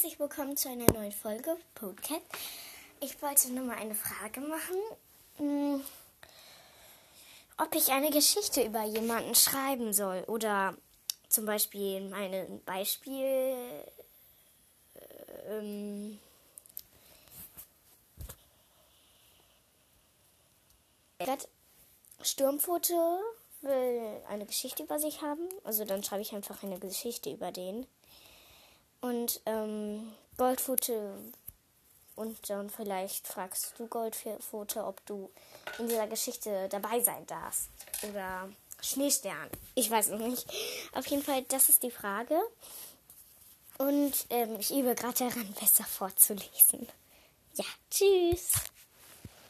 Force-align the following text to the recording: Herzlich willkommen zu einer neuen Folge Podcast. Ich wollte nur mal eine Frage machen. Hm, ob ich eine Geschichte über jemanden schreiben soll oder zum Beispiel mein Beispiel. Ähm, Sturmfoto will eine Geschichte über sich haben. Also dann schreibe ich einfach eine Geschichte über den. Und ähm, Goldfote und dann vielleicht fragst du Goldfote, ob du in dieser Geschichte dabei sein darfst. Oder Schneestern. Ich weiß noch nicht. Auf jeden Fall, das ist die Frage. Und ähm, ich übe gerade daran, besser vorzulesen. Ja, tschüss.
Herzlich 0.00 0.18
willkommen 0.18 0.56
zu 0.56 0.70
einer 0.70 0.90
neuen 0.94 1.12
Folge 1.12 1.58
Podcast. 1.74 2.22
Ich 3.02 3.20
wollte 3.20 3.52
nur 3.52 3.66
mal 3.66 3.76
eine 3.76 3.94
Frage 3.94 4.40
machen. 4.40 4.76
Hm, 5.36 5.84
ob 7.58 7.74
ich 7.74 7.90
eine 7.90 8.08
Geschichte 8.08 8.62
über 8.62 8.82
jemanden 8.84 9.34
schreiben 9.34 9.92
soll 9.92 10.24
oder 10.26 10.74
zum 11.28 11.44
Beispiel 11.44 12.08
mein 12.08 12.62
Beispiel. 12.64 13.54
Ähm, 15.50 16.18
Sturmfoto 22.22 23.20
will 23.60 24.22
eine 24.30 24.46
Geschichte 24.46 24.84
über 24.84 24.98
sich 24.98 25.20
haben. 25.20 25.46
Also 25.62 25.84
dann 25.84 26.02
schreibe 26.02 26.22
ich 26.22 26.32
einfach 26.32 26.62
eine 26.62 26.78
Geschichte 26.78 27.30
über 27.30 27.52
den. 27.52 27.86
Und 29.00 29.40
ähm, 29.46 30.12
Goldfote 30.36 31.16
und 32.16 32.50
dann 32.50 32.68
vielleicht 32.68 33.26
fragst 33.26 33.74
du 33.78 33.86
Goldfote, 33.86 34.84
ob 34.84 35.04
du 35.06 35.30
in 35.78 35.88
dieser 35.88 36.06
Geschichte 36.06 36.68
dabei 36.68 37.00
sein 37.00 37.26
darfst. 37.26 37.70
Oder 38.08 38.48
Schneestern. 38.82 39.50
Ich 39.74 39.90
weiß 39.90 40.08
noch 40.08 40.18
nicht. 40.18 40.46
Auf 40.92 41.06
jeden 41.06 41.22
Fall, 41.22 41.42
das 41.48 41.68
ist 41.68 41.82
die 41.82 41.90
Frage. 41.90 42.38
Und 43.78 44.12
ähm, 44.30 44.56
ich 44.58 44.70
übe 44.70 44.94
gerade 44.94 45.18
daran, 45.18 45.54
besser 45.58 45.84
vorzulesen. 45.84 46.86
Ja, 47.54 47.64
tschüss. 47.90 48.50